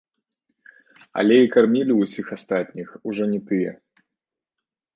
[1.23, 3.71] Але і кармілі ўсіх астатніх, ужо не тыя.